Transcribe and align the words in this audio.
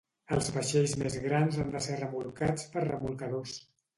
Els 0.35 0.47
vaixells 0.53 0.95
més 1.01 1.17
grans 1.25 1.59
han 1.65 1.69
de 1.77 1.83
ser 1.87 1.99
remolcats 2.01 2.65
per 2.77 2.87
remolcadors. 2.87 3.55